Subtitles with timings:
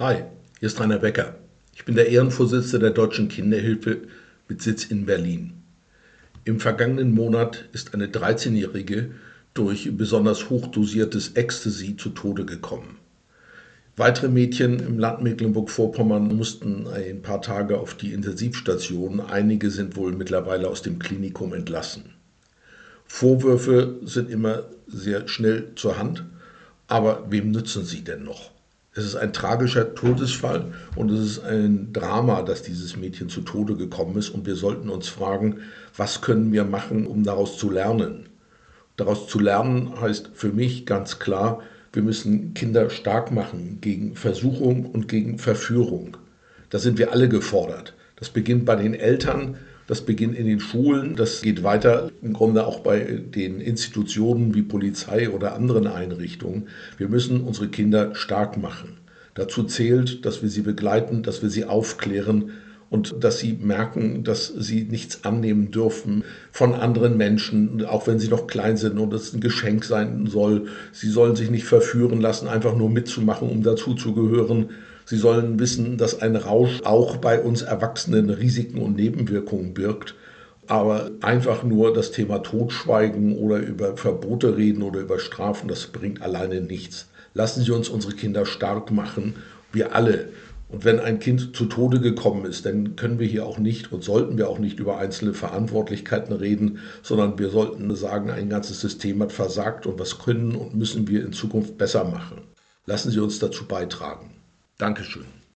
[0.00, 0.22] Hi,
[0.60, 1.34] hier ist Rainer Becker.
[1.74, 4.02] Ich bin der Ehrenvorsitzende der Deutschen Kinderhilfe
[4.46, 5.54] mit Sitz in Berlin.
[6.44, 9.10] Im vergangenen Monat ist eine 13-Jährige
[9.54, 12.98] durch besonders hochdosiertes Ecstasy zu Tode gekommen.
[13.96, 19.18] Weitere Mädchen im Land Mecklenburg-Vorpommern mussten ein paar Tage auf die Intensivstation.
[19.18, 22.04] Einige sind wohl mittlerweile aus dem Klinikum entlassen.
[23.04, 26.24] Vorwürfe sind immer sehr schnell zur Hand,
[26.86, 28.52] aber wem nützen sie denn noch?
[28.98, 33.76] Es ist ein tragischer Todesfall und es ist ein Drama, dass dieses Mädchen zu Tode
[33.76, 35.60] gekommen ist und wir sollten uns fragen,
[35.96, 38.26] was können wir machen, um daraus zu lernen?
[38.96, 41.60] Daraus zu lernen heißt für mich ganz klar,
[41.92, 46.16] wir müssen Kinder stark machen gegen Versuchung und gegen Verführung.
[46.70, 47.94] Da sind wir alle gefordert.
[48.16, 52.66] Das beginnt bei den Eltern, das beginnt in den Schulen, das geht weiter im Grunde
[52.66, 56.68] auch bei den Institutionen wie Polizei oder anderen Einrichtungen.
[56.98, 58.98] Wir müssen unsere Kinder stark machen.
[59.34, 62.52] Dazu zählt, dass wir sie begleiten, dass wir sie aufklären,
[62.90, 68.28] und dass sie merken, dass sie nichts annehmen dürfen von anderen Menschen, auch wenn sie
[68.28, 70.68] noch klein sind und es ein Geschenk sein soll.
[70.92, 74.70] Sie sollen sich nicht verführen lassen, einfach nur mitzumachen, um dazu zu gehören.
[75.08, 80.14] Sie sollen wissen, dass ein Rausch auch bei uns Erwachsenen Risiken und Nebenwirkungen birgt.
[80.66, 86.20] Aber einfach nur das Thema Totschweigen oder über Verbote reden oder über Strafen, das bringt
[86.20, 87.06] alleine nichts.
[87.32, 89.36] Lassen Sie uns unsere Kinder stark machen,
[89.72, 90.28] wir alle.
[90.68, 94.04] Und wenn ein Kind zu Tode gekommen ist, dann können wir hier auch nicht und
[94.04, 99.22] sollten wir auch nicht über einzelne Verantwortlichkeiten reden, sondern wir sollten sagen, ein ganzes System
[99.22, 102.42] hat versagt und was können und müssen wir in Zukunft besser machen.
[102.84, 104.37] Lassen Sie uns dazu beitragen.
[104.78, 105.37] Dankeschön.